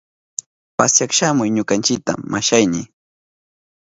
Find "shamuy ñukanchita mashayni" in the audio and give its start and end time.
1.17-2.81